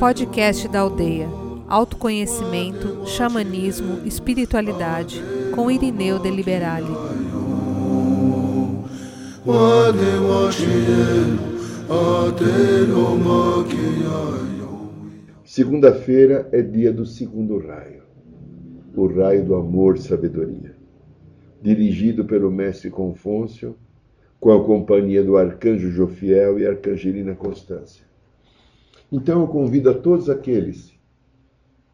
[0.00, 1.28] Podcast da Aldeia.
[1.68, 5.22] Autoconhecimento, xamanismo, espiritualidade,
[5.54, 6.92] com Irineu de Liberale.
[15.44, 18.02] Segunda-feira é dia do segundo raio,
[18.96, 20.74] o raio do amor sabedoria,
[21.62, 23.76] dirigido pelo mestre Confúcio,
[24.42, 28.04] com a companhia do arcanjo Jofiel e arcangelina Constância.
[29.10, 30.92] Então eu convido a todos aqueles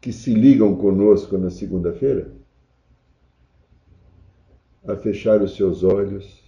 [0.01, 2.31] que se ligam conosco na segunda-feira
[4.83, 6.43] a fechar os seus olhos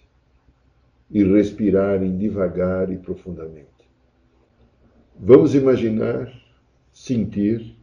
[1.11, 3.69] e respirarem devagar e profundamente.
[5.19, 6.33] Vamos imaginar,
[6.91, 7.77] sentir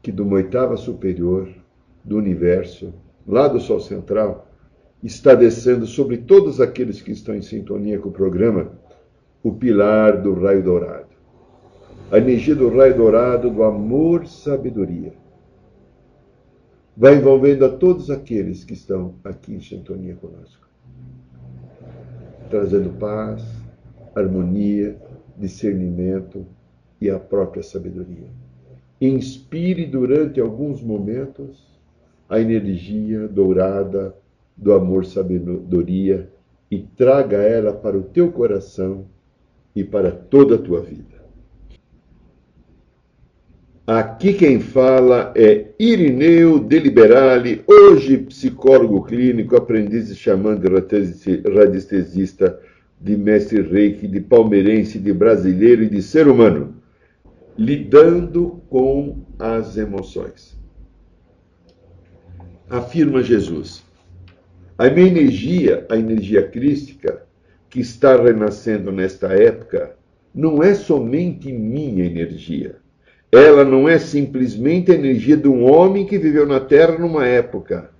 [0.00, 1.54] que de uma oitava superior
[2.02, 2.94] do universo,
[3.26, 4.49] lá do Sol Central,
[5.02, 8.72] está descendo sobre todos aqueles que estão em sintonia com o programa
[9.42, 11.08] o pilar do raio dourado.
[12.10, 15.14] A energia do raio dourado do amor sabedoria.
[16.96, 20.68] Vai envolvendo a todos aqueles que estão aqui em sintonia conosco.
[22.50, 23.42] Trazendo paz,
[24.14, 24.96] harmonia,
[25.38, 26.44] discernimento
[27.00, 28.28] e a própria sabedoria.
[29.00, 31.64] Inspire durante alguns momentos
[32.28, 34.14] a energia dourada
[34.60, 36.30] do amor sabedoria
[36.70, 39.06] e traga ela para o teu coração
[39.74, 41.18] e para toda a tua vida.
[43.86, 50.68] Aqui quem fala é Irineu Deliberale, hoje psicólogo clínico, aprendiz de xamã de
[51.48, 52.60] radiestesista,
[53.00, 56.76] de mestre reiki, de palmeirense, de brasileiro e de ser humano,
[57.58, 60.56] lidando com as emoções.
[62.68, 63.82] Afirma Jesus,
[64.80, 67.22] a minha energia, a energia crística,
[67.68, 69.94] que está renascendo nesta época
[70.34, 72.76] não é somente minha energia.
[73.30, 77.90] Ela não é simplesmente a energia de um homem que viveu na Terra numa época.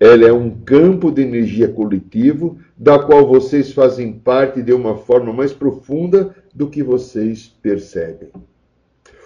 [0.00, 5.32] Ela é um campo de energia coletivo da qual vocês fazem parte de uma forma
[5.32, 8.30] mais profunda do que vocês percebem.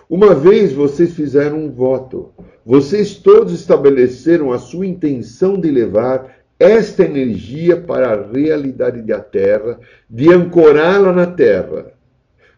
[0.06, 2.30] Uma vez vocês fizeram um voto,
[2.66, 9.80] vocês todos estabeleceram a sua intenção de levar esta energia para a realidade da Terra,
[10.08, 11.86] de ancorá-la na Terra.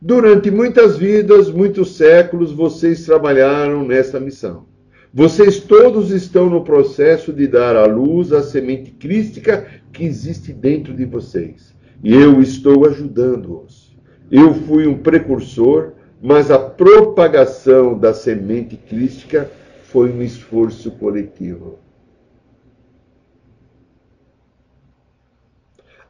[0.00, 4.66] Durante muitas vidas, muitos séculos, vocês trabalharam nessa missão.
[5.14, 10.92] Vocês todos estão no processo de dar à luz a semente crística que existe dentro
[10.92, 11.72] de vocês.
[12.02, 13.96] E eu estou ajudando-os.
[14.28, 19.48] Eu fui um precursor, mas a propagação da semente crística
[19.84, 21.81] foi um esforço coletivo.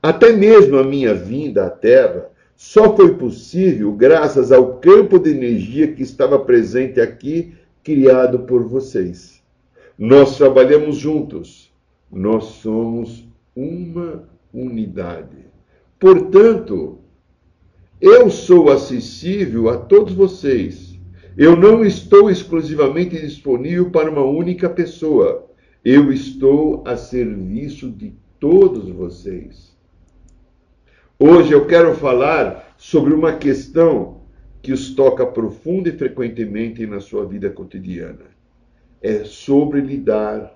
[0.03, 5.93] Até mesmo a minha vinda à Terra só foi possível graças ao campo de energia
[5.93, 7.55] que estava presente aqui,
[7.85, 9.41] criado por vocês.
[9.97, 11.73] Nós trabalhamos juntos,
[12.11, 15.47] nós somos uma unidade.
[16.01, 16.99] Portanto,
[18.01, 20.99] eu sou acessível a todos vocês.
[21.37, 25.47] Eu não estou exclusivamente disponível para uma única pessoa.
[25.85, 29.72] Eu estou a serviço de todos vocês.
[31.25, 34.23] Hoje eu quero falar sobre uma questão
[34.61, 38.25] que os toca profunda e frequentemente na sua vida cotidiana.
[39.01, 40.53] É sobre lidar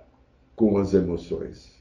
[0.56, 1.72] com as emoções.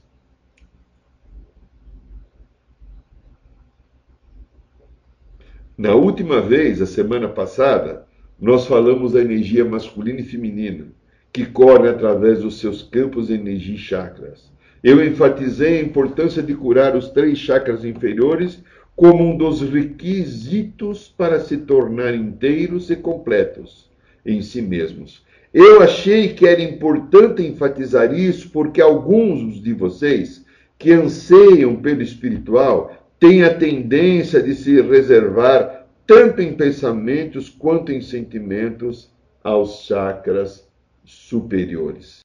[5.76, 8.06] Na última vez, a semana passada,
[8.40, 10.86] nós falamos da energia masculina e feminina,
[11.34, 14.54] que corre através dos seus campos de energia e chakras.
[14.84, 18.64] Eu enfatizei a importância de curar os três chakras inferiores
[18.96, 23.90] como um dos requisitos para se tornar inteiros e completos
[24.26, 25.24] em si mesmos.
[25.54, 30.46] Eu achei que era importante enfatizar isso porque alguns de vocês
[30.78, 38.02] que anseiam pelo espiritual têm a tendência de se reservar tanto em pensamentos quanto em
[38.02, 39.12] sentimentos
[39.44, 40.68] aos chakras
[41.04, 42.22] superiores.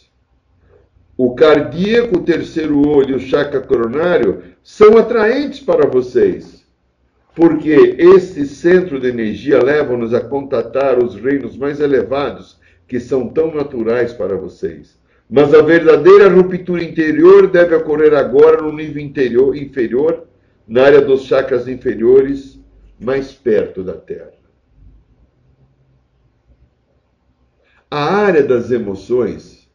[1.17, 6.60] O cardíaco, o terceiro olho e o chakra coronário são atraentes para vocês
[7.35, 13.55] porque esse centro de energia leva-nos a contatar os reinos mais elevados que são tão
[13.55, 14.99] naturais para vocês.
[15.29, 20.27] Mas a verdadeira ruptura interior deve ocorrer agora no nível interior, inferior,
[20.67, 22.59] na área dos chakras inferiores,
[22.99, 24.33] mais perto da Terra.
[27.89, 29.69] A área das emoções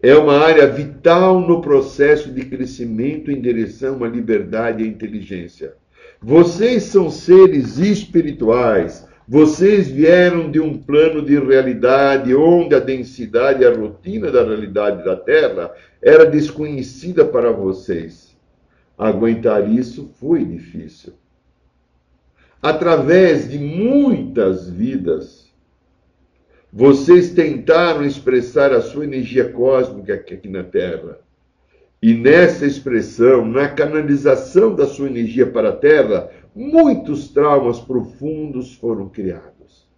[0.00, 5.74] é uma área vital no processo de crescimento em direção à liberdade e à inteligência.
[6.20, 9.06] Vocês são seres espirituais.
[9.28, 15.04] Vocês vieram de um plano de realidade onde a densidade e a rotina da realidade
[15.04, 18.36] da Terra era desconhecida para vocês.
[18.96, 21.12] Aguentar isso foi difícil.
[22.62, 25.52] Através de muitas vidas,
[26.72, 31.18] vocês tentaram expressar a sua energia cósmica aqui na Terra.
[32.02, 39.08] E nessa expressão, na canalização da sua energia para a Terra, muitos traumas profundos foram
[39.08, 39.88] criados.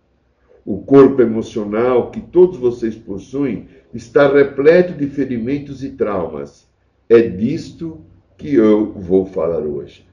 [0.65, 6.69] O corpo emocional que todos vocês possuem está repleto de ferimentos e traumas.
[7.09, 8.00] É disto
[8.37, 10.06] que eu vou falar hoje.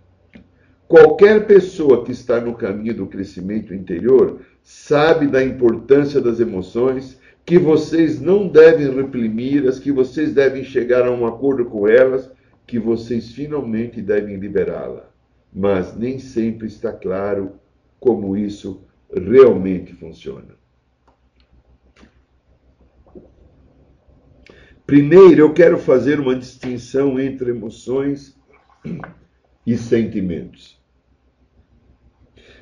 [0.88, 7.60] Qualquer pessoa que está no caminho do crescimento interior sabe da importância das emoções, que
[7.60, 12.32] vocês não devem reprimir, as que vocês devem chegar a um acordo com elas,
[12.66, 15.12] que vocês finalmente devem liberá-la.
[15.54, 17.54] Mas nem sempre está claro
[18.00, 18.84] como isso
[19.14, 20.56] realmente funciona.
[24.86, 28.36] Primeiro, eu quero fazer uma distinção entre emoções
[29.66, 30.80] e sentimentos.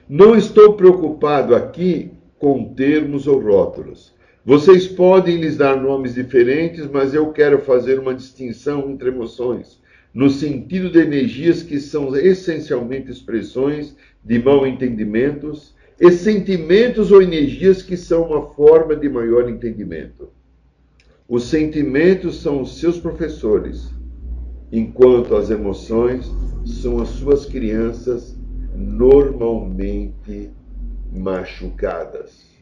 [0.08, 4.13] Não estou preocupado aqui com termos ou rótulos.
[4.46, 9.80] Vocês podem lhes dar nomes diferentes, mas eu quero fazer uma distinção entre emoções,
[10.14, 17.82] no sentido de energias que são essencialmente expressões de mal entendimentos, e sentimentos ou energias
[17.82, 20.28] que são uma forma de maior entendimento.
[21.26, 23.94] Os sentimentos são os seus professores,
[24.74, 26.30] enquanto as emoções
[26.66, 28.38] são as suas crianças
[28.76, 30.50] normalmente
[31.14, 32.53] machucadas.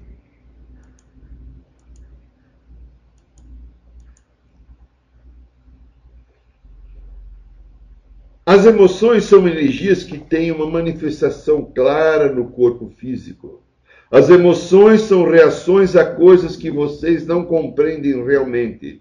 [8.43, 13.61] As emoções são energias que têm uma manifestação clara no corpo físico.
[14.09, 18.99] As emoções são reações a coisas que vocês não compreendem realmente.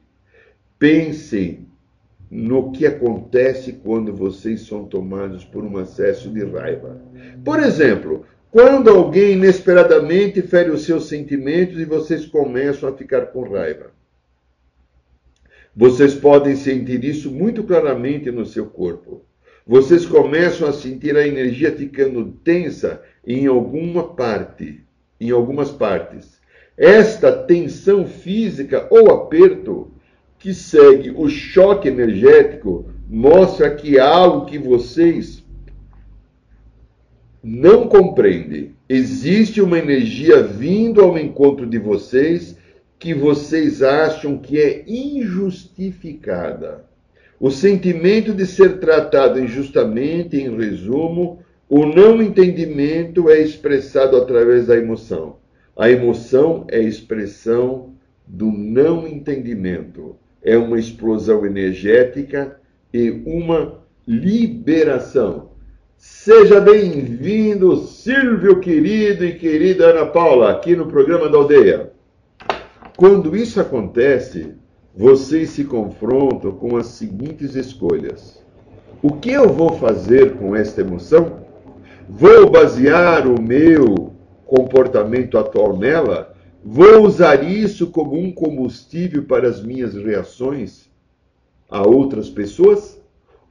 [0.79, 1.67] Pensem
[2.31, 7.01] no que acontece quando vocês são tomados por um acesso de raiva.
[7.43, 13.51] Por exemplo, quando alguém inesperadamente fere os seus sentimentos e vocês começam a ficar com
[13.51, 13.91] raiva.
[15.75, 19.25] Vocês podem sentir isso muito claramente no seu corpo.
[19.71, 24.81] Vocês começam a sentir a energia ficando tensa em alguma parte,
[25.21, 26.41] em algumas partes.
[26.77, 29.93] Esta tensão física ou aperto
[30.41, 35.45] que segue o choque energético mostra que há algo que vocês
[37.41, 38.75] não compreendem.
[38.89, 42.59] Existe uma energia vindo ao encontro de vocês
[42.99, 46.90] que vocês acham que é injustificada.
[47.41, 54.77] O sentimento de ser tratado injustamente, em resumo, o não entendimento é expressado através da
[54.77, 55.39] emoção.
[55.77, 57.95] A emoção é expressão
[58.27, 62.57] do não entendimento é uma explosão energética
[62.93, 65.51] e uma liberação.
[65.97, 71.93] Seja bem-vindo, Silvio querido e querida Ana Paula, aqui no programa da Aldeia.
[72.97, 74.55] Quando isso acontece,
[75.01, 78.45] vocês se confrontam com as seguintes escolhas:
[79.01, 81.41] O que eu vou fazer com esta emoção?
[82.07, 84.13] Vou basear o meu
[84.45, 86.35] comportamento atual nela?
[86.63, 90.91] Vou usar isso como um combustível para as minhas reações
[91.71, 93.01] a outras pessoas?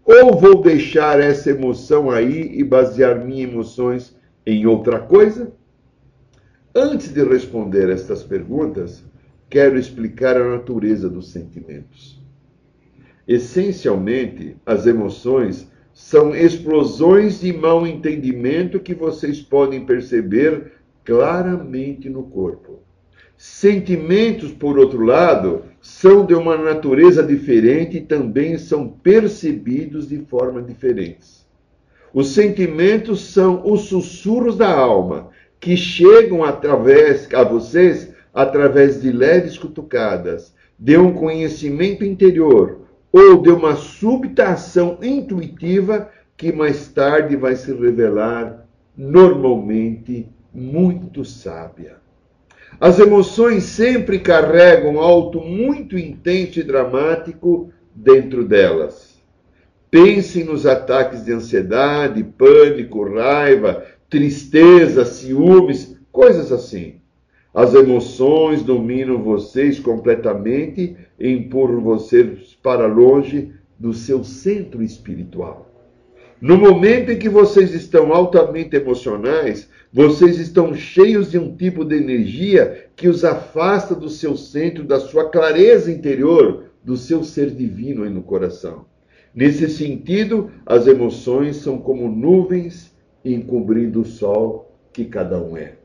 [0.06, 4.16] Ou vou deixar essa emoção aí e basear minhas emoções
[4.46, 5.52] em outra coisa?
[6.76, 9.04] Antes de responder estas perguntas,
[9.50, 12.20] quero explicar a natureza dos sentimentos.
[13.28, 22.80] Essencialmente, as emoções são explosões de mal entendimento que vocês podem perceber claramente no corpo.
[23.36, 30.62] Sentimentos, por outro lado, são de uma natureza diferente e também são percebidos de forma
[30.62, 31.48] diferentes.
[32.14, 35.30] Os sentimentos são os sussurros da alma
[35.60, 42.82] que chegam através a vocês através de leves cutucadas, de um conhecimento interior
[43.12, 51.98] ou de uma súbita ação intuitiva que mais tarde vai se revelar normalmente muito sábia.
[52.80, 59.20] As emoções sempre carregam algo muito intenso e dramático dentro delas.
[59.92, 66.99] Pensem nos ataques de ansiedade, pânico, raiva, tristeza, ciúmes, coisas assim.
[67.54, 75.68] As emoções dominam vocês completamente e empurram vocês para longe do seu centro espiritual.
[76.40, 81.96] No momento em que vocês estão altamente emocionais, vocês estão cheios de um tipo de
[81.96, 88.04] energia que os afasta do seu centro, da sua clareza interior, do seu ser divino
[88.04, 88.86] aí no coração.
[89.34, 95.79] Nesse sentido, as emoções são como nuvens encobrindo o sol que cada um é.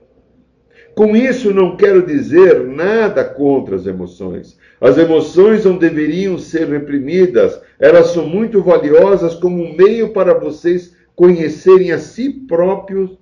[0.95, 4.57] Com isso, não quero dizer nada contra as emoções.
[4.81, 10.95] As emoções não deveriam ser reprimidas, elas são muito valiosas como um meio para vocês
[11.17, 13.19] conhecerem a si próprios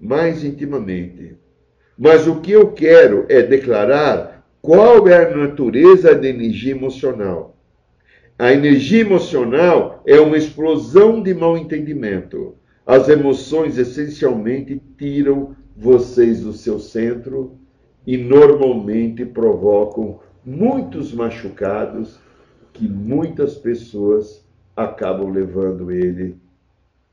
[0.00, 1.36] mais intimamente.
[1.98, 7.56] Mas o que eu quero é declarar qual é a natureza da energia emocional.
[8.38, 12.54] A energia emocional é uma explosão de mal entendimento.
[12.86, 17.56] As emoções essencialmente tiram vocês do seu centro
[18.04, 22.18] e normalmente provocam muitos machucados
[22.72, 24.44] que muitas pessoas
[24.74, 26.36] acabam levando ele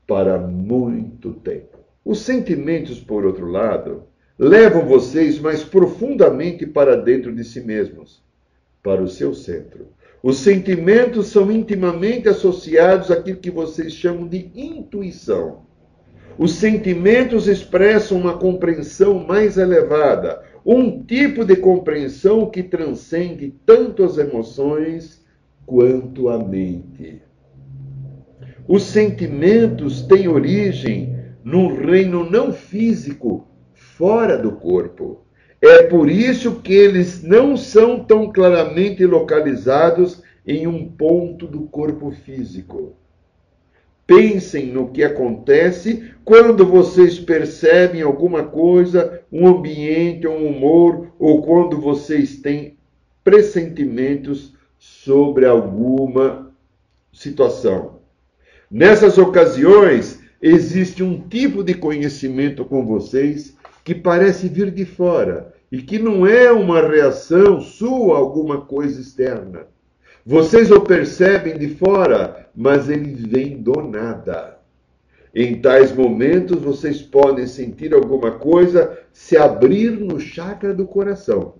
[0.04, 1.78] para muito tempo.
[2.04, 4.02] Os sentimentos, por outro lado,
[4.36, 8.20] levam vocês mais profundamente para dentro de si mesmos,
[8.82, 9.86] para o seu centro.
[10.20, 15.65] Os sentimentos são intimamente associados àquilo que vocês chamam de intuição.
[16.38, 24.18] Os sentimentos expressam uma compreensão mais elevada, um tipo de compreensão que transcende tanto as
[24.18, 25.24] emoções
[25.64, 27.22] quanto a mente.
[28.68, 35.24] Os sentimentos têm origem num reino não físico, fora do corpo.
[35.62, 42.10] É por isso que eles não são tão claramente localizados em um ponto do corpo
[42.10, 42.94] físico.
[44.06, 51.80] Pensem no que acontece quando vocês percebem alguma coisa, um ambiente, um humor, ou quando
[51.80, 52.76] vocês têm
[53.24, 56.52] pressentimentos sobre alguma
[57.12, 57.96] situação.
[58.70, 65.82] Nessas ocasiões, existe um tipo de conhecimento com vocês que parece vir de fora e
[65.82, 69.66] que não é uma reação sua a alguma coisa externa.
[70.24, 74.58] Vocês o percebem de fora, mas ele vem do nada.
[75.34, 81.56] Em tais momentos, vocês podem sentir alguma coisa se abrir no chakra do coração.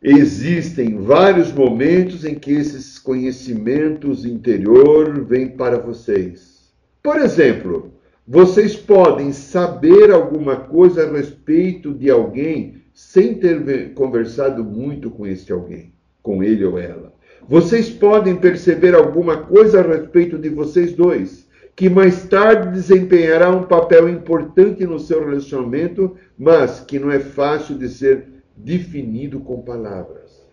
[0.00, 6.72] Existem vários momentos em que esses conhecimentos interior vêm para vocês.
[7.02, 7.92] Por exemplo,
[8.26, 15.52] vocês podem saber alguma coisa a respeito de alguém sem ter conversado muito com este
[15.52, 17.12] alguém com ele ou ela.
[17.48, 23.64] Vocês podem perceber alguma coisa a respeito de vocês dois, que mais tarde desempenhará um
[23.64, 30.46] papel importante no seu relacionamento, mas que não é fácil de ser definido com palavras.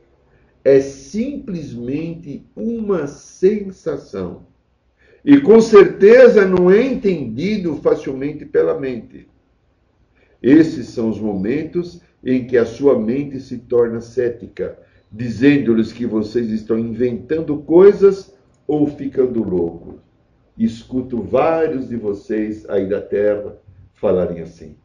[0.63, 4.48] É simplesmente uma sensação.
[5.24, 9.27] E com certeza não é entendido facilmente pela mente.
[10.41, 14.77] Esses são os momentos em que a sua mente se torna cética
[15.11, 18.33] dizendo-lhes que vocês estão inventando coisas
[18.67, 19.95] ou ficando loucos.
[20.57, 23.57] Escuto vários de vocês aí da terra
[23.93, 24.75] falarem assim.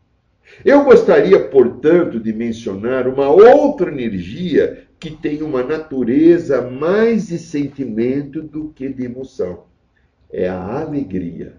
[0.64, 8.42] Eu gostaria, portanto, de mencionar uma outra energia que tem uma natureza mais de sentimento
[8.42, 9.64] do que de emoção.
[10.32, 11.54] É a alegria.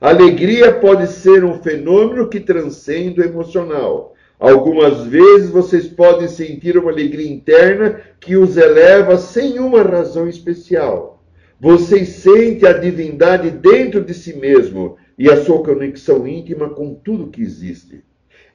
[0.00, 4.14] Alegria pode ser um fenômeno que transcende o emocional.
[4.40, 11.22] Algumas vezes vocês podem sentir uma alegria interna que os eleva sem uma razão especial.
[11.60, 17.28] Vocês sentem a divindade dentro de si mesmo e a sua conexão íntima com tudo
[17.28, 18.02] que existe.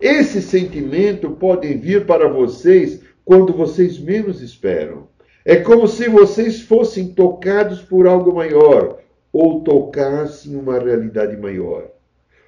[0.01, 5.07] Esse sentimento pode vir para vocês quando vocês menos esperam.
[5.45, 8.97] É como se vocês fossem tocados por algo maior
[9.31, 11.94] ou tocassem uma realidade maior.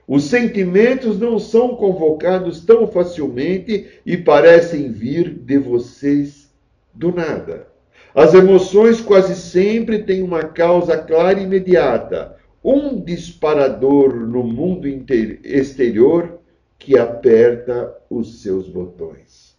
[0.07, 6.49] Os sentimentos não são convocados tão facilmente e parecem vir de vocês
[6.93, 7.67] do nada.
[8.15, 16.39] As emoções quase sempre têm uma causa clara e imediata, um disparador no mundo exterior
[16.79, 19.57] que aperta os seus botões.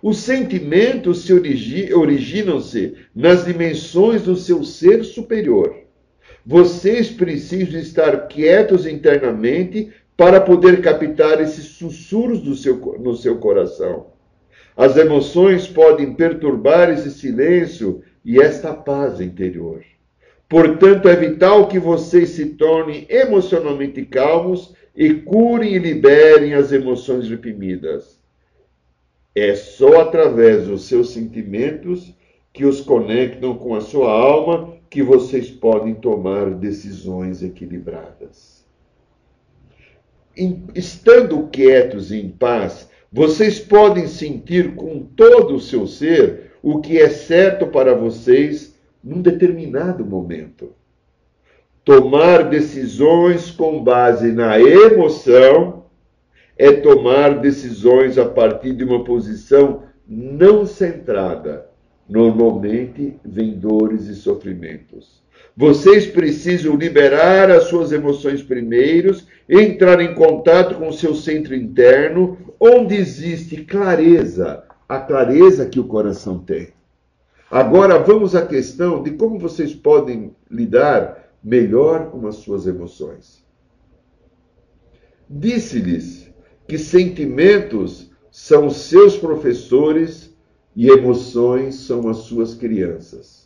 [0.00, 5.81] Os sentimentos se originam-se nas dimensões do seu ser superior.
[6.44, 14.06] Vocês precisam estar quietos internamente para poder captar esses sussurros do seu, no seu coração.
[14.76, 19.84] As emoções podem perturbar esse silêncio e esta paz interior.
[20.48, 27.28] Portanto, é vital que vocês se tornem emocionalmente calmos e curem e liberem as emoções
[27.28, 28.20] reprimidas.
[29.34, 32.14] É só através dos seus sentimentos
[32.52, 38.62] que os conectam com a sua alma que vocês podem tomar decisões equilibradas.
[40.74, 46.98] Estando quietos e em paz, vocês podem sentir com todo o seu ser o que
[46.98, 50.74] é certo para vocês num determinado momento.
[51.82, 55.86] Tomar decisões com base na emoção
[56.54, 61.71] é tomar decisões a partir de uma posição não centrada.
[62.12, 65.22] Normalmente vem dores e sofrimentos.
[65.56, 72.36] Vocês precisam liberar as suas emoções primeiros, entrar em contato com o seu centro interno,
[72.60, 76.68] onde existe clareza, a clareza que o coração tem.
[77.50, 83.42] Agora vamos à questão de como vocês podem lidar melhor com as suas emoções.
[85.30, 86.30] Disse-lhes
[86.68, 90.31] que sentimentos são seus professores
[90.74, 93.42] e emoções são as suas crianças.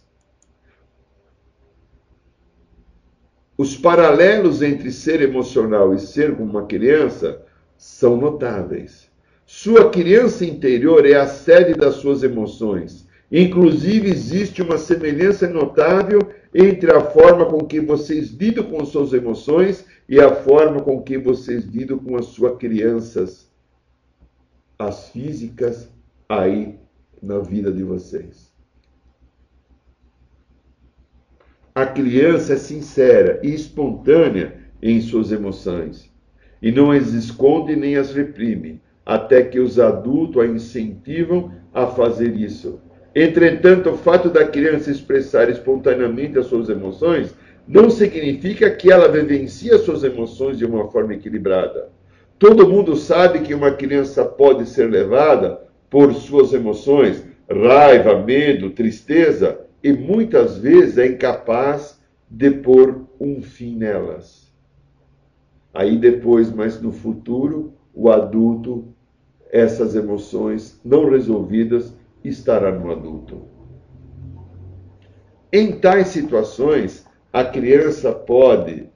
[3.58, 7.42] Os paralelos entre ser emocional e ser uma criança
[7.76, 9.08] são notáveis.
[9.46, 13.06] Sua criança interior é a sede das suas emoções.
[13.32, 16.20] Inclusive, existe uma semelhança notável
[16.54, 21.18] entre a forma com que vocês lidam com suas emoções e a forma com que
[21.18, 23.50] vocês lidam com as suas crianças,
[24.78, 25.88] as físicas,
[26.28, 26.78] aí
[27.26, 28.54] na vida de vocês.
[31.74, 36.10] A criança é sincera e espontânea em suas emoções
[36.62, 42.34] e não as esconde nem as reprime até que os adultos a incentivam a fazer
[42.34, 42.80] isso.
[43.14, 47.34] Entretanto, o fato da criança expressar espontaneamente as suas emoções
[47.66, 51.90] não significa que ela vivencia suas emoções de uma forma equilibrada.
[52.38, 59.60] Todo mundo sabe que uma criança pode ser levada por suas emoções, raiva, medo, tristeza,
[59.82, 64.52] e muitas vezes é incapaz de pôr um fim nelas.
[65.72, 68.96] Aí depois, mas no futuro, o adulto
[69.50, 71.94] essas emoções não resolvidas
[72.24, 73.42] estará no adulto.
[75.52, 78.88] Em tais situações, a criança pode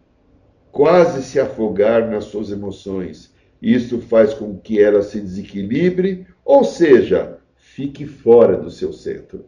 [0.72, 3.34] quase se afogar nas suas emoções.
[3.62, 9.44] Isso faz com que ela se desequilibre, ou seja, fique fora do seu centro.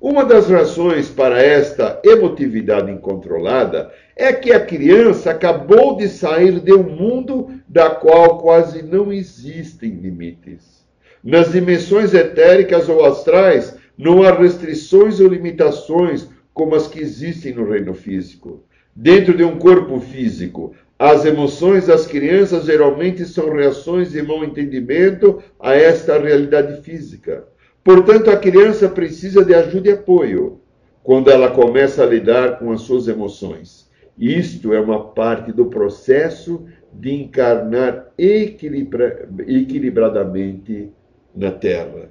[0.00, 6.72] Uma das razões para esta emotividade incontrolada é que a criança acabou de sair de
[6.72, 10.86] um mundo da qual quase não existem limites.
[11.22, 17.70] Nas dimensões etéricas ou astrais, não há restrições ou limitações como as que existem no
[17.70, 18.64] reino físico.
[18.94, 25.42] Dentro de um corpo físico, as emoções das crianças geralmente são reações de mau entendimento
[25.60, 27.44] a esta realidade física.
[27.84, 30.60] Portanto, a criança precisa de ajuda e apoio
[31.02, 33.88] quando ela começa a lidar com as suas emoções.
[34.18, 40.90] Isto é uma parte do processo de encarnar equilibra equilibradamente
[41.34, 42.10] na Terra.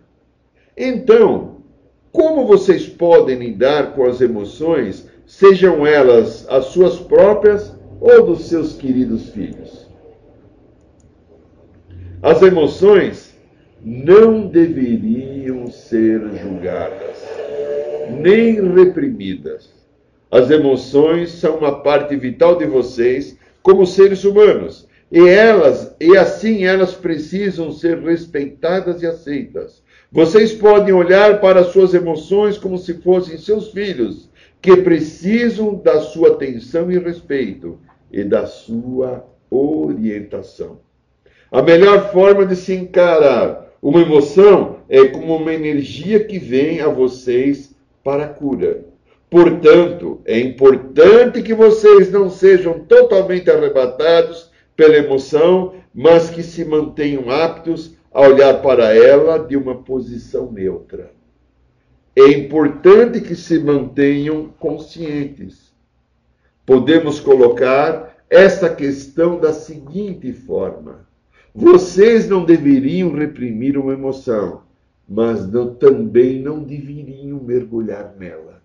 [0.78, 1.58] Então,
[2.12, 8.73] como vocês podem lidar com as emoções, sejam elas as suas próprias ou dos seus
[8.73, 9.86] queridos filhos?
[12.21, 13.36] As emoções
[13.84, 17.23] não deveriam ser julgadas,
[18.19, 19.69] nem reprimidas.
[20.31, 26.65] As emoções são uma parte vital de vocês como seres humanos, e elas, e assim
[26.65, 29.84] elas precisam ser respeitadas e aceitas.
[30.12, 34.29] Vocês podem olhar para suas emoções como se fossem seus filhos,
[34.62, 37.77] que precisam da sua atenção e respeito
[38.15, 40.80] e da sua orientação.
[41.51, 46.88] A melhor forma de se encarar uma emoção é como uma energia que vem a
[46.88, 48.86] vocês para a cura.
[49.30, 57.30] Portanto, é importante que vocês não sejam totalmente arrebatados pela emoção, mas que se mantenham
[57.30, 61.12] aptos a olhar para ela de uma posição neutra.
[62.15, 65.64] É importante que se mantenham conscientes.
[66.65, 71.06] Podemos colocar essa questão da seguinte forma:
[71.54, 74.63] vocês não deveriam reprimir uma emoção,
[75.08, 78.62] mas não, também não deveriam mergulhar nela.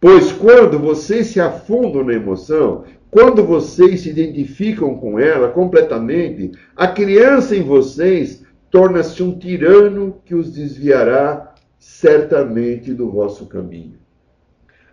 [0.00, 6.86] Pois quando vocês se afundam na emoção, quando vocês se identificam com ela completamente, a
[6.86, 13.97] criança em vocês torna-se um tirano que os desviará certamente do vosso caminho.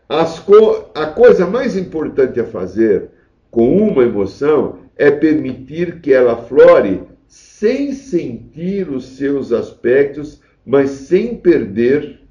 [0.07, 3.09] Co a coisa mais importante a fazer
[3.49, 11.35] com uma emoção é permitir que ela flore sem sentir os seus aspectos, mas sem
[11.35, 12.21] perder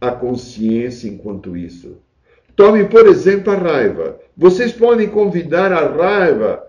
[0.00, 1.98] a consciência enquanto isso.
[2.54, 4.18] Tome, por exemplo, a raiva.
[4.36, 6.66] Vocês podem convidar a raiva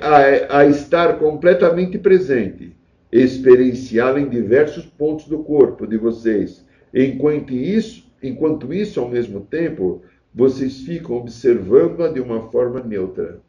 [0.00, 2.74] a, a estar completamente presente,
[3.12, 6.66] experienciá-la em diversos pontos do corpo de vocês.
[6.92, 10.02] Enquanto isso, enquanto isso, ao mesmo tempo,
[10.34, 13.40] vocês ficam observando-a de uma forma neutra.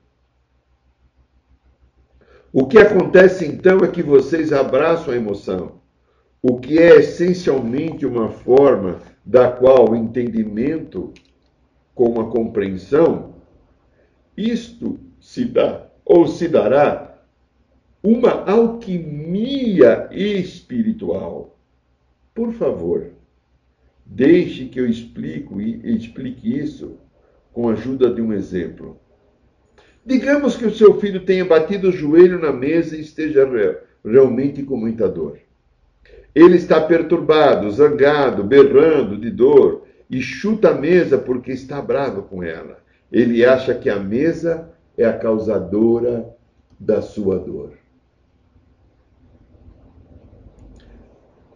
[2.51, 5.79] O que acontece então é que vocês abraçam a emoção,
[6.41, 11.13] o que é essencialmente uma forma da qual o entendimento
[11.93, 13.35] com a compreensão,
[14.35, 17.21] isto se dá ou se dará
[18.01, 21.55] uma alquimia espiritual.
[22.33, 23.11] Por favor,
[24.09, 26.97] deixe que eu explico, explique isso
[27.53, 28.99] com a ajuda de um exemplo.
[30.03, 33.47] Digamos que o seu filho tenha batido o joelho na mesa e esteja
[34.03, 35.37] realmente com muita dor.
[36.33, 42.43] Ele está perturbado, zangado, berrando de dor e chuta a mesa porque está bravo com
[42.43, 42.79] ela.
[43.11, 46.35] Ele acha que a mesa é a causadora
[46.79, 47.78] da sua dor.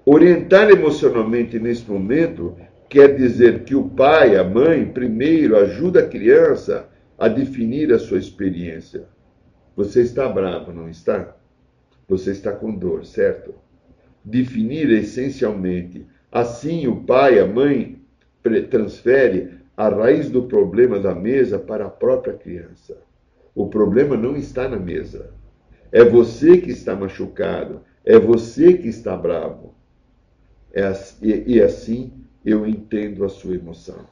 [0.06, 2.58] Orientar emocionalmente nesse momento
[2.90, 8.18] quer dizer que o pai, a mãe, primeiro ajuda a criança a definir a sua
[8.18, 9.06] experiência.
[9.78, 11.36] Você está bravo, não está?
[12.08, 13.56] Você está com dor, certo?
[14.24, 16.06] Definir essencialmente.
[16.30, 18.02] Assim, o pai, a mãe,
[18.70, 22.98] transfere a raiz do problema da mesa para a própria criança.
[23.56, 25.32] O problema não está na mesa.
[25.94, 27.82] É você que está machucado.
[28.04, 29.74] É você que está bravo.
[30.74, 32.12] É, e, assim
[32.44, 34.06] eu entendo a sua emoção.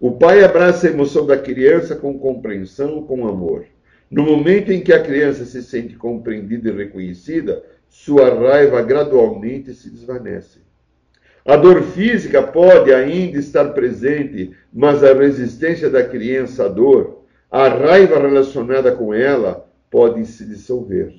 [0.00, 3.64] O pai abraça a emoção da criança com compreensão, com amor.
[4.10, 9.88] No momento em que a criança se sente compreendida e reconhecida, sua raiva gradualmente se
[9.88, 10.60] desvanece.
[11.44, 17.68] A dor física pode ainda estar presente, mas a resistência da criança à dor, a
[17.68, 21.14] raiva relacionada com ela, pode se dissolver.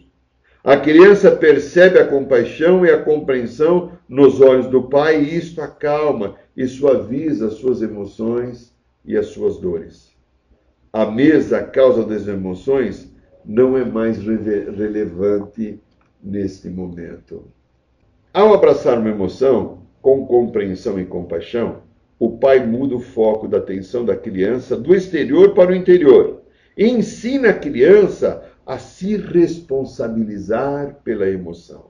[0.64, 6.36] A criança percebe a compaixão e a compreensão nos olhos do pai, e isto acalma
[6.56, 8.72] e suaviza as suas emoções
[9.04, 10.12] e as suas dores.
[10.94, 13.12] A mesa, causa das emoções,
[13.44, 15.80] não é mais relevante
[16.22, 17.46] neste momento.
[18.32, 21.82] Ao abraçar uma emoção com compreensão e compaixão,
[22.20, 26.42] o pai muda o foco da atenção da criança do exterior para o interior
[26.78, 31.88] e ensina a criança a se responsabilizar pela emoção.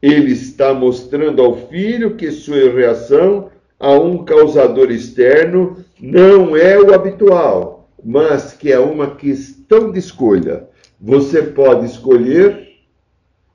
[0.00, 6.94] Ele está mostrando ao filho que sua reação a um causador externo não é o
[6.94, 10.68] habitual, mas que é uma questão de escolha.
[11.00, 12.68] Você pode escolher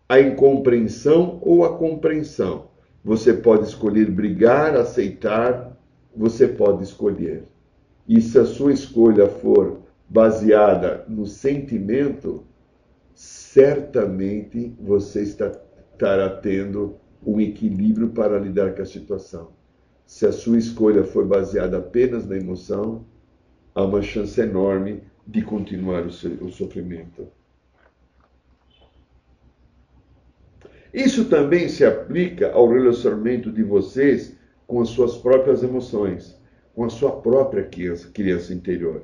[0.10, 2.66] a incompreensão ou a compreensão.
[3.02, 5.72] Você pode escolher brigar, aceitar,
[6.14, 7.46] você pode escolher.
[8.06, 12.44] E se a sua escolha for baseada no sentimento,
[13.14, 15.52] certamente você está,
[15.94, 19.52] estará tendo um equilíbrio para lidar com a situação.
[20.06, 23.06] Se a sua escolha for baseada apenas na emoção,
[23.74, 26.10] há uma chance enorme de continuar o,
[26.46, 27.28] o sofrimento.
[30.94, 34.38] Isso também se aplica ao relacionamento de vocês
[34.68, 36.40] com as suas próprias emoções,
[36.74, 39.04] com a sua própria criança, criança interior.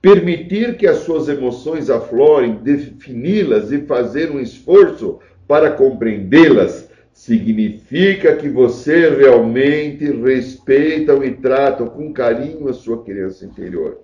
[0.00, 8.48] Permitir que as suas emoções aflorem, defini-las e fazer um esforço para compreendê-las significa que
[8.48, 13.98] você realmente respeita e trata com carinho a sua criança interior.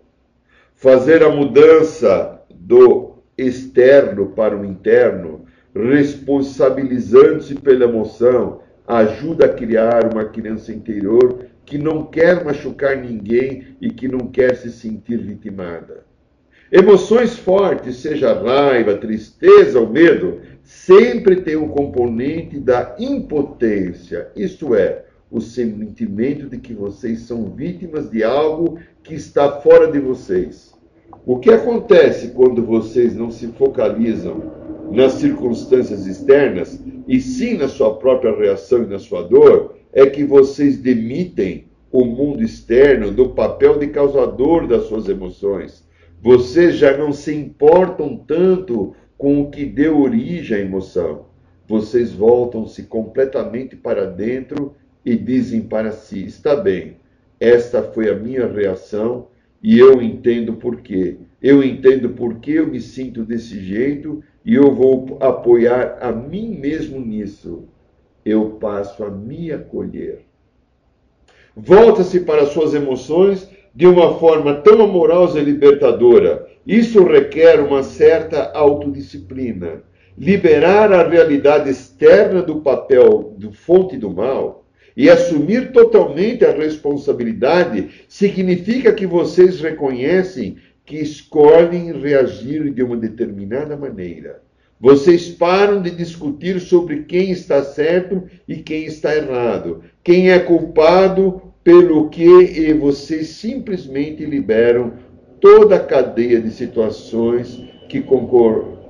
[0.74, 10.26] Fazer a mudança do externo para o interno, responsabilizando-se pela emoção, ajuda a criar uma
[10.26, 16.06] criança interior que não quer machucar ninguém e que não quer se sentir vitimada.
[16.70, 25.04] Emoções fortes, seja raiva, tristeza ou medo, sempre tem um componente da impotência, isto é,
[25.30, 30.74] o sentimento de que vocês são vítimas de algo que está fora de vocês.
[31.24, 34.52] O que acontece quando vocês não se focalizam
[34.90, 40.24] nas circunstâncias externas e sim na sua própria reação e na sua dor é que
[40.24, 45.88] vocês demitem o mundo externo do papel de causador das suas emoções.
[46.20, 51.24] Vocês já não se importam tanto com o que deu origem à emoção.
[51.66, 56.98] Vocês voltam-se completamente para dentro e dizem para si: está bem,
[57.40, 59.28] esta foi a minha reação
[59.62, 61.16] e eu entendo por quê.
[61.40, 66.50] eu entendo por que eu me sinto desse jeito e eu vou apoiar a mim
[66.60, 67.64] mesmo nisso.
[68.26, 70.22] Eu passo a me acolher.
[71.56, 76.44] Volta-se para suas emoções de uma forma tão amorosa e libertadora.
[76.66, 79.84] Isso requer uma certa autodisciplina.
[80.18, 88.06] Liberar a realidade externa do papel do fonte do mal e assumir totalmente a responsabilidade
[88.08, 94.45] significa que vocês reconhecem que escolhem reagir de uma determinada maneira.
[94.78, 101.40] Vocês param de discutir sobre quem está certo e quem está errado, quem é culpado
[101.64, 104.92] pelo que e vocês simplesmente liberam
[105.40, 107.58] toda a cadeia de situações
[107.88, 108.04] que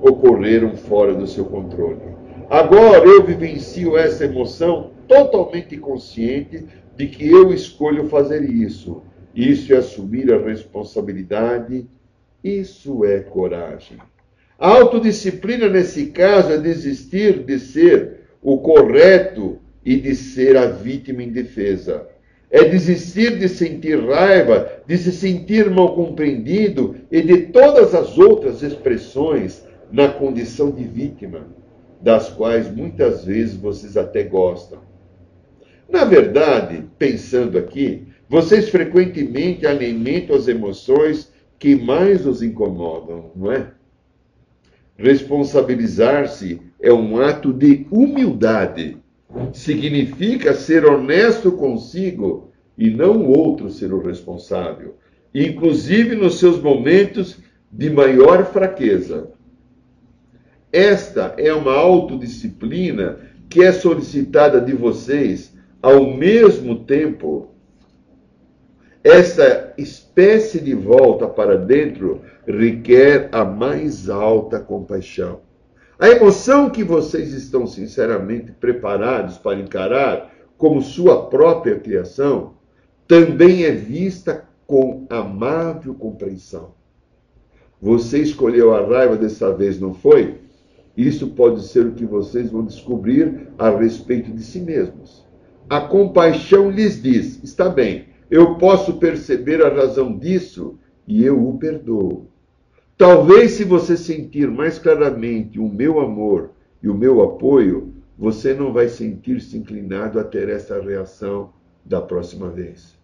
[0.01, 2.01] ocorreram fora do seu controle.
[2.49, 9.03] Agora eu vivencio essa emoção totalmente consciente de que eu escolho fazer isso.
[9.33, 11.85] Isso é assumir a responsabilidade,
[12.43, 13.97] isso é coragem.
[14.59, 21.21] A autodisciplina, nesse caso, é desistir de ser o correto e de ser a vítima
[21.21, 22.07] indefesa.
[22.49, 28.63] É desistir de sentir raiva, de se sentir mal compreendido e de todas as outras
[28.63, 31.47] expressões na condição de vítima,
[32.01, 34.79] das quais muitas vezes vocês até gostam.
[35.87, 43.76] Na verdade, pensando aqui, vocês frequentemente alimentam as emoções que mais os incomodam, não é?
[44.97, 48.97] Responsabilizar-se é um ato de humildade.
[49.53, 54.95] Significa ser honesto consigo e não o outro ser o responsável,
[55.33, 57.37] inclusive nos seus momentos
[57.71, 59.29] de maior fraqueza.
[60.71, 67.51] Esta é uma autodisciplina que é solicitada de vocês ao mesmo tempo,
[69.07, 75.39] essa espécie de volta para dentro requer a mais alta compaixão.
[75.97, 82.55] A emoção que vocês estão sinceramente preparados para encarar como sua própria criação
[83.07, 86.71] também é vista com amável compreensão.
[87.81, 90.35] Você escolheu a raiva dessa vez, não foi?
[90.97, 95.25] Isso pode ser o que vocês vão descobrir a respeito de si mesmos.
[95.69, 101.57] A compaixão lhes diz: está bem, eu posso perceber a razão disso e eu o
[101.57, 102.27] perdoo.
[102.97, 108.73] Talvez, se você sentir mais claramente o meu amor e o meu apoio, você não
[108.73, 111.53] vai sentir-se inclinado a ter essa reação
[111.85, 112.97] da próxima vez.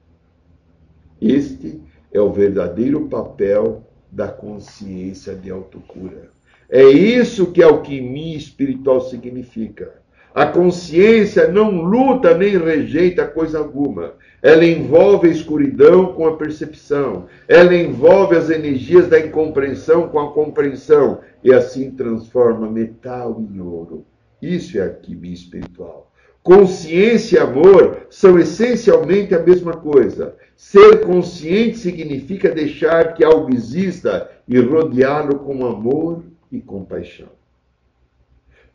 [1.22, 1.80] Este
[2.12, 6.32] é o verdadeiro papel da consciência de autocura.
[6.70, 10.03] É isso que a alquimia espiritual significa.
[10.36, 14.14] A consciência não luta nem rejeita coisa alguma.
[14.42, 17.28] Ela envolve a escuridão com a percepção.
[17.48, 21.20] Ela envolve as energias da incompreensão com a compreensão.
[21.44, 24.06] E assim transforma metal em ouro.
[24.42, 26.12] Isso é alquimia espiritual.
[26.42, 30.36] Consciência e amor são essencialmente a mesma coisa.
[30.58, 37.43] Ser consciente significa deixar que algo exista e rodeá-lo com amor e compaixão.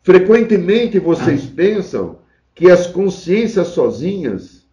[0.09, 2.21] Frequentemente vocês pensam
[2.55, 4.67] que as consciências sozinhas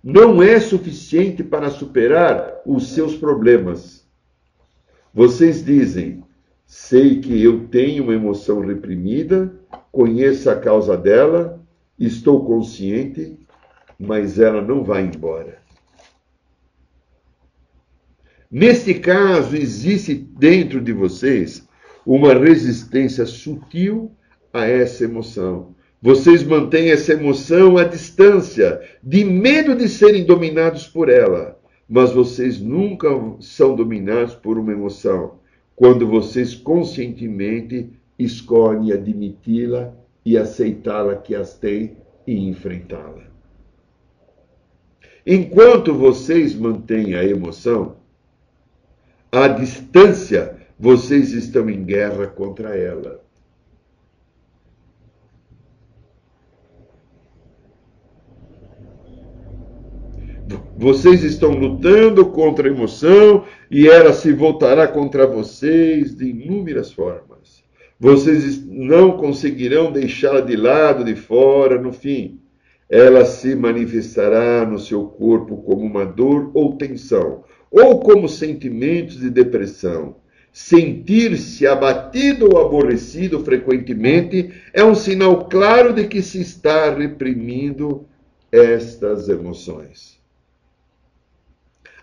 [0.00, 4.06] não é suficiente para superar os seus problemas.
[5.12, 6.22] Vocês dizem:
[6.64, 9.52] sei que eu tenho uma emoção reprimida,
[9.90, 11.60] conheço a causa dela,
[11.98, 13.36] estou consciente,
[13.98, 15.58] mas ela não vai embora.
[18.48, 21.66] Neste caso, existe dentro de vocês
[22.06, 24.12] uma resistência sutil
[24.52, 25.74] a essa emoção.
[26.00, 31.58] Vocês mantêm essa emoção à distância, de medo de serem dominados por ela.
[31.88, 33.08] Mas vocês nunca
[33.40, 35.40] são dominados por uma emoção
[35.76, 39.92] quando vocês conscientemente escolhem admiti-la
[40.24, 43.24] e aceitá-la que as têm e enfrentá-la.
[45.26, 47.96] Enquanto vocês mantêm a emoção,
[49.30, 53.22] à distância vocês estão em guerra contra ela.
[60.76, 67.62] Vocês estão lutando contra a emoção e ela se voltará contra vocês de inúmeras formas.
[68.00, 72.40] Vocês não conseguirão deixá-la de lado, de fora, no fim.
[72.90, 79.30] Ela se manifestará no seu corpo como uma dor ou tensão, ou como sentimentos de
[79.30, 80.20] depressão
[80.52, 88.06] Sentir-se abatido ou aborrecido frequentemente é um sinal claro de que se está reprimindo
[88.50, 90.21] estas emoções.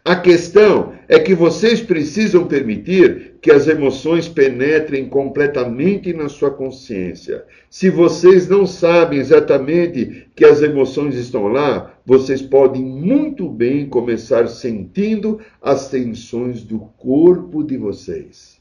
[0.04, 7.44] A questão é que vocês precisam permitir que as emoções penetrem completamente na sua consciência.
[7.70, 14.48] Se vocês não sabem exatamente que as emoções estão lá, vocês podem muito bem começar
[14.48, 18.60] sentindo as tensões do corpo de vocês.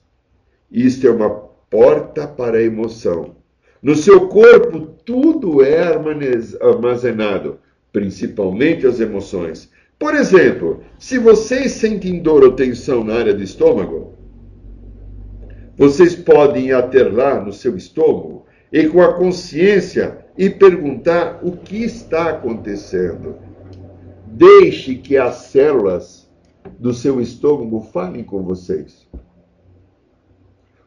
[0.70, 1.30] Isto é uma
[1.70, 3.36] porta para a emoção.
[3.80, 5.78] No seu corpo, tudo é
[6.60, 7.58] armazenado,
[7.92, 9.70] principalmente as emoções.
[9.98, 14.14] Por exemplo, se vocês sentem dor ou tensão na área do estômago,
[15.76, 16.70] vocês podem
[17.12, 23.36] lá no seu estômago e com a consciência e perguntar o que está acontecendo.
[24.26, 26.30] Deixe que as células
[26.78, 29.08] do seu estômago falem com vocês.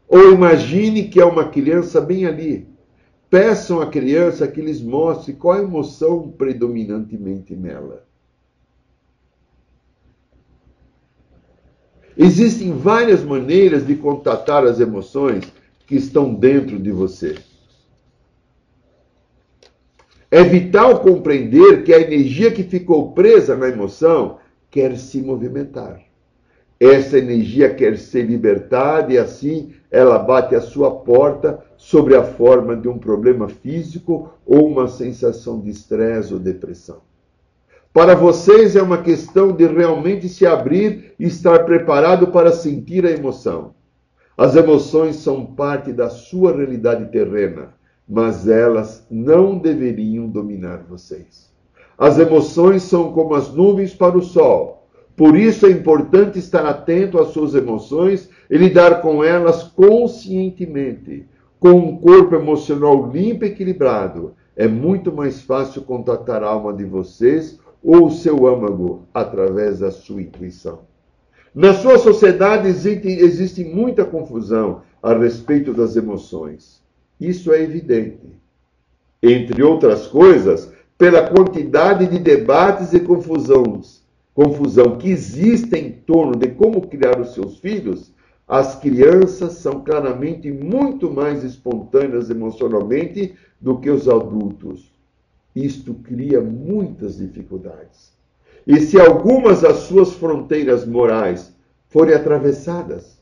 [0.07, 2.67] Ou imagine que é uma criança bem ali.
[3.29, 8.05] Peçam à criança que lhes mostre qual a emoção predominantemente nela.
[12.17, 15.45] Existem várias maneiras de contatar as emoções
[15.87, 17.35] que estão dentro de você.
[20.29, 24.37] É vital compreender que a energia que ficou presa na emoção
[24.69, 26.01] quer se movimentar.
[26.79, 32.75] Essa energia quer ser libertada e assim ela bate à sua porta sobre a forma
[32.75, 37.10] de um problema físico ou uma sensação de estresse ou depressão.
[37.93, 43.11] Para vocês é uma questão de realmente se abrir e estar preparado para sentir a
[43.11, 43.73] emoção.
[44.37, 47.73] As emoções são parte da sua realidade terrena,
[48.07, 51.51] mas elas não deveriam dominar vocês.
[51.97, 54.87] As emoções são como as nuvens para o sol.
[55.13, 61.27] Por isso é importante estar atento às suas emoções e lidar com elas conscientemente.
[61.59, 66.85] Com um corpo emocional limpo e equilibrado, é muito mais fácil contatar a alma de
[66.85, 70.79] vocês ou seu âmago através da sua intuição.
[71.53, 76.81] Na sua sociedade existe, existe muita confusão a respeito das emoções.
[77.19, 78.29] Isso é evidente.
[79.21, 84.01] Entre outras coisas, pela quantidade de debates e confusões,
[84.33, 88.13] confusão que existe em torno de como criar os seus filhos,
[88.47, 94.90] as crianças são claramente muito mais espontâneas emocionalmente do que os adultos.
[95.55, 98.13] Isto cria muitas dificuldades.
[98.65, 101.53] E se algumas das suas fronteiras morais
[101.87, 103.19] forem atravessadas,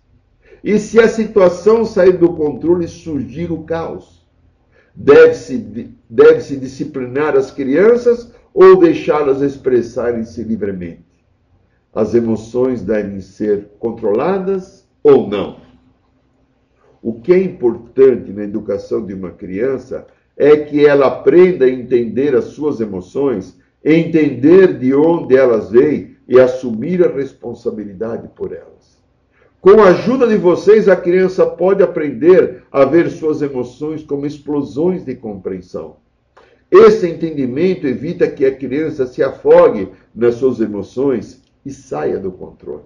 [0.64, 4.28] e se a situação sair do controle e surgir o caos,
[4.94, 5.58] deve-se
[6.10, 11.06] deve -se disciplinar as crianças ou deixá-las expressarem-se livremente.
[11.94, 15.62] As emoções devem ser controladas ou não.
[17.02, 20.06] O que é importante na educação de uma criança
[20.40, 26.40] é que ela aprenda a entender as suas emoções, entender de onde elas vêm e
[26.40, 28.98] assumir a responsabilidade por elas.
[29.60, 35.04] Com a ajuda de vocês, a criança pode aprender a ver suas emoções como explosões
[35.04, 35.98] de compreensão.
[36.72, 42.84] Esse entendimento evita que a criança se afogue nas suas emoções e saia do controle.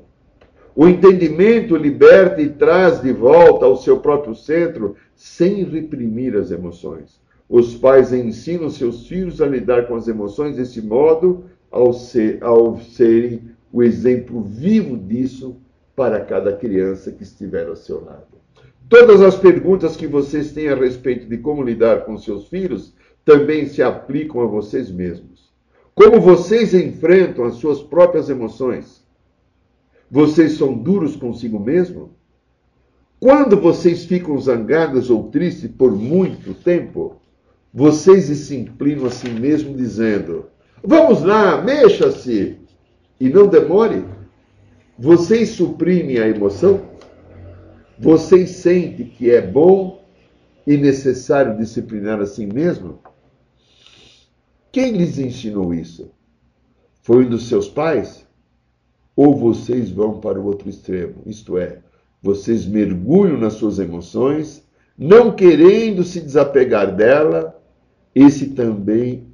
[0.76, 7.22] O entendimento liberta e traz de volta ao seu próprio centro sem reprimir as emoções.
[7.50, 12.80] Os pais ensinam seus filhos a lidar com as emoções desse modo, ao, ser, ao
[12.80, 15.58] serem o exemplo vivo disso
[15.96, 18.28] para cada criança que estiver ao seu lado.
[18.90, 22.94] Todas as perguntas que vocês têm a respeito de como lidar com seus filhos
[23.26, 25.52] também se aplicam a vocês mesmos.
[25.96, 29.04] Como vocês enfrentam as suas próprias emoções?
[30.10, 32.12] Vocês são duros consigo mesmo?
[33.20, 37.16] Quando vocês ficam zangados ou tristes por muito tempo,
[37.74, 40.46] vocês disciplinam a si mesmo dizendo:
[40.84, 42.60] Vamos lá, mexa-se
[43.20, 44.06] e não demore.
[45.00, 46.82] Vocês suprimem a emoção?
[47.98, 50.04] Vocês sentem que é bom
[50.68, 53.00] e necessário disciplinar a si mesmo?
[54.72, 56.12] Quem lhes ensinou isso?
[57.02, 58.28] Foi um dos seus pais?
[59.16, 61.24] Ou vocês vão para o outro extremo?
[61.26, 61.80] Isto é,
[62.22, 64.64] vocês mergulham nas suas emoções,
[64.98, 67.63] não querendo se desapegar dela
[68.16, 69.28] esse também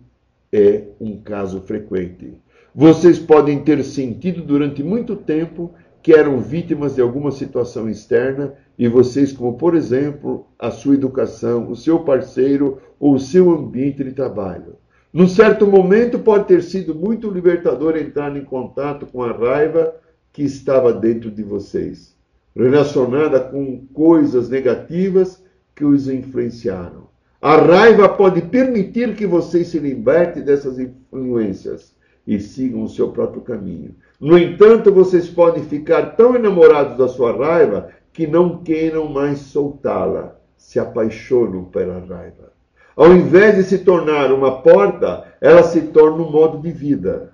[0.52, 2.34] é um caso frequente.
[2.74, 8.88] Vocês podem ter sentido durante muito tempo que eram vítimas de alguma situação externa e
[8.88, 14.14] vocês, como por exemplo, a sua educação, o seu parceiro ou o seu ambiente de
[14.14, 14.78] trabalho.
[15.12, 19.94] Num certo momento pode ter sido muito libertador entrar em contato com a raiva
[20.32, 22.16] que estava dentro de vocês,
[22.56, 25.44] relacionada com coisas negativas
[25.76, 27.09] que os influenciaram.
[27.42, 31.96] A raiva pode permitir que você se liberte dessas influências
[32.28, 33.96] e sigam o seu próprio caminho.
[34.20, 40.36] No entanto, vocês podem ficar tão enamorados da sua raiva que não queiram mais soltá-la,
[40.58, 42.52] se apaixonam pela raiva.
[42.94, 47.32] Ao invés de se tornar uma porta, ela se torna um modo de vida.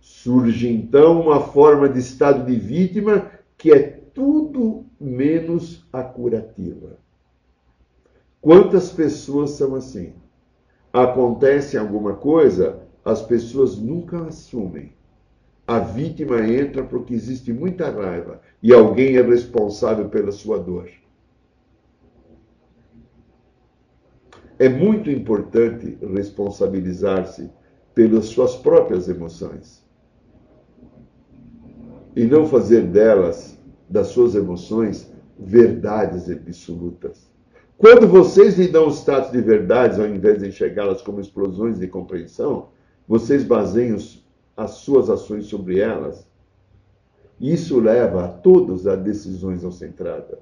[0.00, 3.80] Surge então uma forma de estado de vítima que é
[4.14, 7.03] tudo menos a curativa.
[8.44, 10.12] Quantas pessoas são assim?
[10.92, 14.92] Acontece alguma coisa, as pessoas nunca assumem.
[15.66, 20.90] A vítima entra porque existe muita raiva e alguém é responsável pela sua dor.
[24.58, 27.50] É muito importante responsabilizar-se
[27.94, 29.82] pelas suas próprias emoções
[32.14, 37.32] e não fazer delas, das suas emoções, verdades absolutas.
[37.76, 41.88] Quando vocês lhe dão o status de verdades, ao invés de enxergá-las como explosões de
[41.88, 42.68] compreensão,
[43.06, 43.98] vocês baseiam
[44.56, 46.26] as suas ações sobre elas.
[47.40, 50.38] Isso leva a todos a decisões concentradas.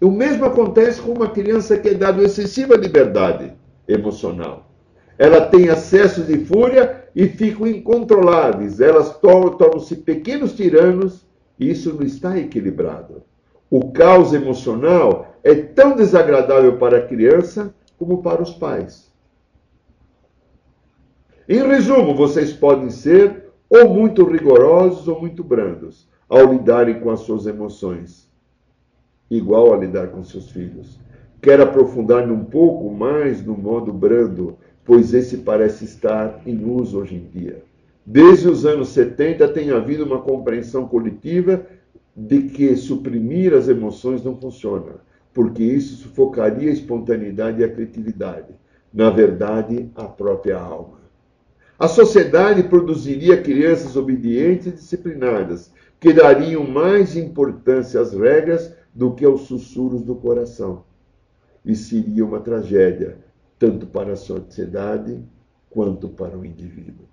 [0.00, 3.52] O mesmo acontece com uma criança que é dada excessiva liberdade
[3.88, 4.70] emocional.
[5.16, 8.80] Ela tem acesso de fúria e ficam incontroláveis.
[8.80, 11.24] Elas tornam-se pequenos tiranos
[11.58, 13.22] e isso não está equilibrado.
[13.70, 19.12] O caos emocional é tão desagradável para a criança como para os pais.
[21.48, 27.20] Em resumo, vocês podem ser ou muito rigorosos ou muito brandos ao lidarem com as
[27.20, 28.28] suas emoções,
[29.30, 30.98] igual a lidar com seus filhos.
[31.40, 37.14] Quero aprofundar-me um pouco mais no modo brando pois esse parece estar em uso hoje
[37.14, 37.62] em dia.
[38.04, 41.64] Desde os anos 70 tem havido uma compreensão coletiva
[42.16, 45.05] de que suprimir as emoções não funciona,
[45.36, 48.54] porque isso sufocaria a espontaneidade e a criatividade,
[48.90, 50.98] na verdade, a própria alma.
[51.78, 55.70] A sociedade produziria crianças obedientes e disciplinadas,
[56.00, 60.84] que dariam mais importância às regras do que aos sussurros do coração.
[61.62, 63.18] E seria uma tragédia,
[63.58, 65.20] tanto para a sociedade
[65.68, 67.04] quanto para o indivíduo.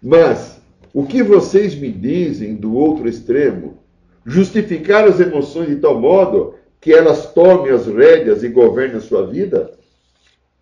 [0.00, 0.60] Mas
[0.94, 3.78] o que vocês me dizem do outro extremo?
[4.24, 6.54] Justificar as emoções de tal modo
[6.86, 9.72] que elas tomem as rédeas e governem a sua vida?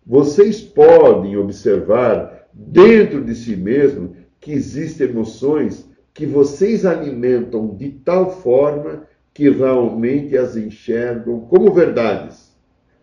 [0.03, 8.31] Vocês podem observar dentro de si mesmo que existem emoções que vocês alimentam de tal
[8.41, 9.03] forma
[9.35, 12.51] que realmente as enxergam como verdades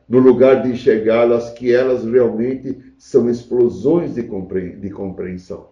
[0.09, 4.23] no lugar de enxergá-las que elas realmente são explosões de,
[4.81, 5.69] de compreensão.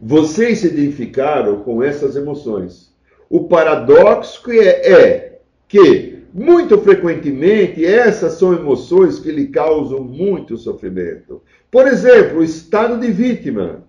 [0.00, 2.90] Vocês se identificaram com essas emoções.
[3.28, 11.42] O paradoxo é, é que, muito frequentemente, essas são emoções que lhe causam muito sofrimento.
[11.70, 13.84] Por exemplo, o estado de vítima.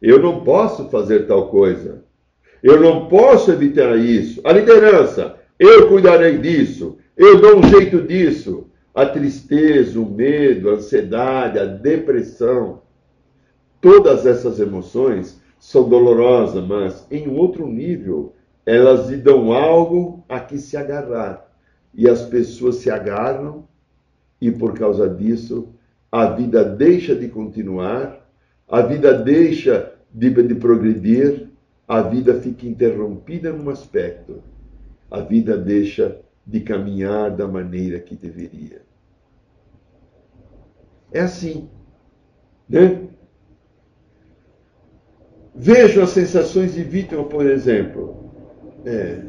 [0.00, 2.04] Eu não posso fazer tal coisa.
[2.62, 4.40] Eu não posso evitar isso.
[4.44, 6.98] A liderança, eu cuidarei disso.
[7.16, 8.66] Eu dou um jeito disso.
[8.94, 12.81] A tristeza, o medo, a ansiedade, a depressão.
[13.82, 18.32] Todas essas emoções são dolorosas, mas em outro nível,
[18.64, 21.52] elas lhe dão algo a que se agarrar.
[21.92, 23.66] E as pessoas se agarram,
[24.40, 25.74] e por causa disso,
[26.12, 28.24] a vida deixa de continuar,
[28.68, 31.48] a vida deixa de, de progredir,
[31.88, 34.44] a vida fica interrompida num aspecto,
[35.10, 38.82] a vida deixa de caminhar da maneira que deveria.
[41.10, 41.68] É assim,
[42.68, 43.08] né?
[45.54, 48.32] Vejo as sensações de vítima, por exemplo.
[48.84, 49.22] É,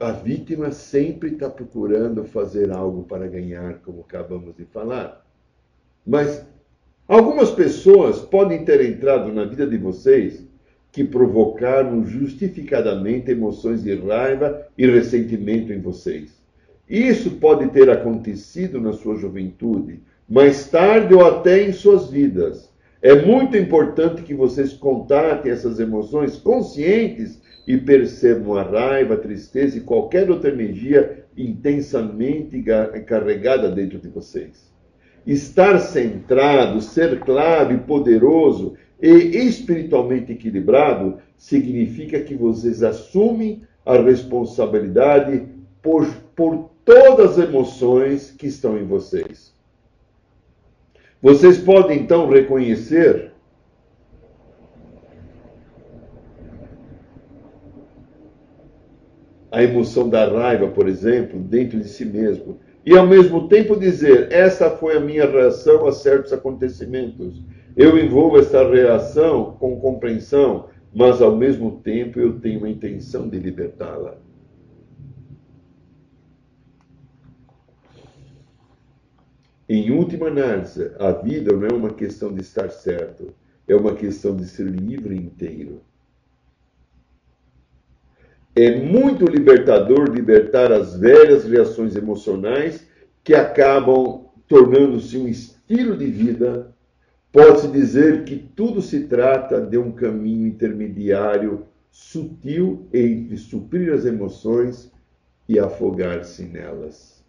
[0.00, 5.24] a vítima sempre está procurando fazer algo para ganhar, como acabamos de falar.
[6.04, 6.44] Mas
[7.12, 10.48] Algumas pessoas podem ter entrado na vida de vocês
[10.90, 16.40] que provocaram justificadamente emoções de raiva e ressentimento em vocês.
[16.88, 22.71] Isso pode ter acontecido na sua juventude, mais tarde ou até em suas vidas.
[23.02, 29.76] É muito importante que vocês contatem essas emoções conscientes e percebam a raiva, a tristeza
[29.76, 32.62] e qualquer outra energia intensamente
[33.04, 34.72] carregada dentro de vocês.
[35.26, 45.42] Estar centrado, ser claro e poderoso e espiritualmente equilibrado significa que vocês assumem a responsabilidade
[45.82, 49.51] por, por todas as emoções que estão em vocês.
[51.22, 53.30] Vocês podem então reconhecer
[59.52, 64.32] a emoção da raiva, por exemplo, dentro de si mesmo e ao mesmo tempo dizer:
[64.32, 67.40] essa foi a minha reação a certos acontecimentos.
[67.76, 73.38] Eu envolvo essa reação com compreensão, mas ao mesmo tempo eu tenho a intenção de
[73.38, 74.21] libertá-la.
[79.68, 83.32] Em última análise, a vida não é uma questão de estar certo,
[83.66, 85.80] é uma questão de ser livre inteiro.
[88.54, 92.86] É muito libertador libertar as velhas reações emocionais
[93.24, 96.74] que acabam tornando-se um estilo de vida.
[97.30, 104.92] Pode-se dizer que tudo se trata de um caminho intermediário sutil entre suprir as emoções
[105.48, 107.21] e afogar-se nelas.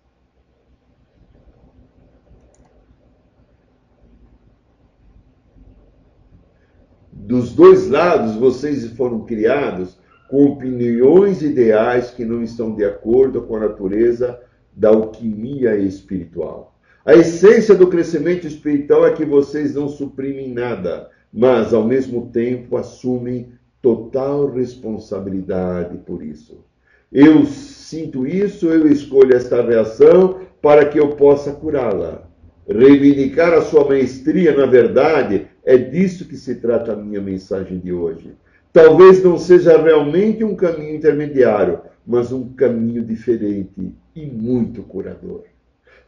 [7.16, 9.97] Dos dois lados, vocês foram criados
[10.30, 14.39] com opiniões ideais que não estão de acordo com a natureza
[14.76, 16.76] da alquimia espiritual.
[17.05, 22.78] A essência do crescimento espiritual é que vocês não suprimem nada, mas ao mesmo tempo
[22.78, 23.51] assumem
[23.82, 26.64] total responsabilidade por isso.
[27.11, 32.28] Eu sinto isso, eu escolho esta reação para que eu possa curá-la.
[32.68, 37.91] Reivindicar a sua maestria, na verdade, é disso que se trata a minha mensagem de
[37.91, 38.32] hoje.
[38.72, 45.43] Talvez não seja realmente um caminho intermediário, mas um caminho diferente e muito curador.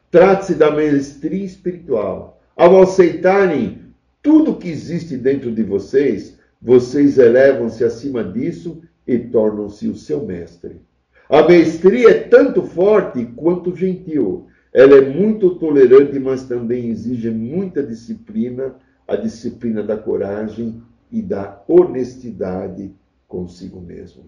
[0.09, 2.41] Trata-se da maestria espiritual.
[2.55, 3.79] Ao aceitarem
[4.21, 10.81] tudo que existe dentro de vocês, vocês elevam-se acima disso e tornam-se o seu mestre.
[11.29, 14.47] A maestria é tanto forte quanto gentil.
[14.76, 18.76] Ela é muito tolerante, mas também exige muita disciplina
[19.07, 22.91] a disciplina da coragem e da honestidade
[23.26, 24.26] consigo mesmo.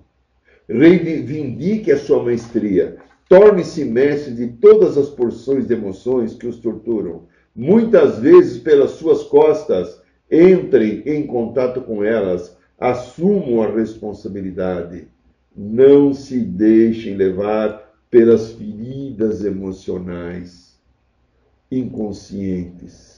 [0.70, 2.96] Reivindique a sua maestria.
[3.28, 7.24] Torne-se mestre de todas as porções de emoções que os torturam.
[7.54, 15.10] Muitas vezes, pelas suas costas, entrem em contato com elas, assumam a responsabilidade.
[15.54, 20.80] Não se deixem levar pelas feridas emocionais
[21.70, 23.18] inconscientes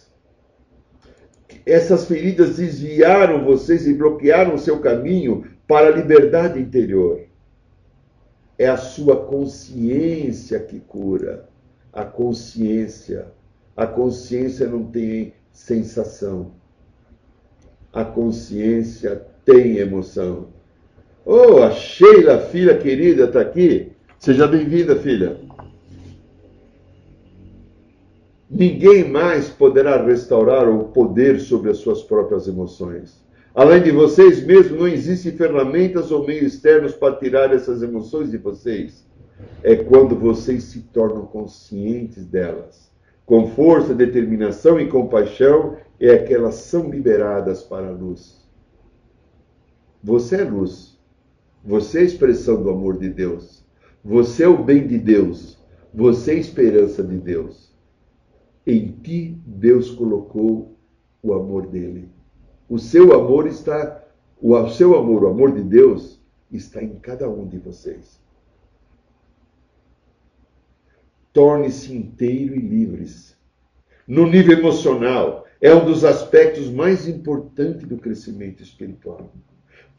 [1.65, 7.21] essas feridas desviaram vocês e bloquearam o seu caminho para a liberdade interior.
[8.57, 11.47] É a sua consciência que cura.
[11.93, 13.27] A consciência.
[13.75, 16.51] A consciência não tem sensação.
[17.93, 20.49] A consciência tem emoção.
[21.25, 23.91] Oh, a Sheila, filha querida, está aqui.
[24.19, 25.39] Seja bem-vinda, filha.
[28.49, 33.23] Ninguém mais poderá restaurar o poder sobre as suas próprias emoções.
[33.55, 38.37] Além de vocês mesmos, não existem ferramentas ou meios externos para tirar essas emoções de
[38.37, 39.05] vocês.
[39.63, 42.91] É quando vocês se tornam conscientes delas.
[43.25, 48.45] Com força, determinação e compaixão, é que elas são liberadas para a luz.
[50.03, 50.99] Você é luz.
[51.63, 53.58] Você é a expressão do amor de Deus.
[54.03, 55.57] Você é o bem de Deus.
[55.93, 57.73] Você é a esperança de Deus.
[58.65, 60.77] Em ti Deus colocou
[61.21, 62.09] o amor dele.
[62.69, 64.03] O seu amor está,
[64.39, 66.21] o seu amor, o amor de Deus
[66.51, 68.19] está em cada um de vocês.
[71.33, 73.37] Torne-se inteiro e livres.
[74.07, 79.31] No nível emocional, é um dos aspectos mais importantes do crescimento espiritual.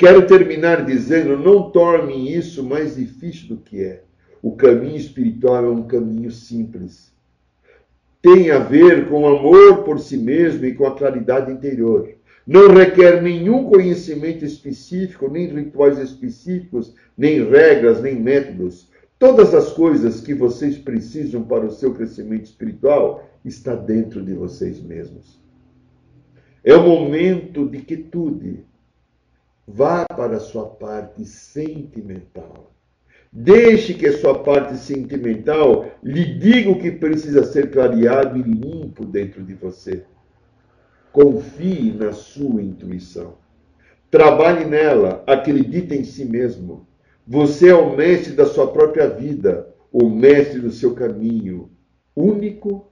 [0.01, 4.03] Quero terminar dizendo: não torne isso mais difícil do que é.
[4.43, 7.11] O caminho espiritual é um caminho simples
[8.23, 12.11] tem a ver com amor por si mesmo e com a claridade interior.
[12.47, 18.91] Não requer nenhum conhecimento específico, nem rituais específicos, nem regras, nem métodos.
[19.19, 24.81] Todas as coisas que vocês precisam para o seu crescimento espiritual está dentro de vocês
[24.81, 25.39] mesmos.
[26.65, 28.65] É o momento de quietude.
[29.73, 32.73] Vá para a sua parte sentimental.
[33.33, 39.05] Deixe que a sua parte sentimental lhe diga o que precisa ser clareado e limpo
[39.05, 40.05] dentro de você.
[41.13, 43.35] Confie na sua intuição.
[44.11, 46.89] Trabalhe nela, acredite em si mesmo.
[47.25, 51.71] Você é o mestre da sua própria vida, o mestre do seu caminho,
[52.17, 52.91] único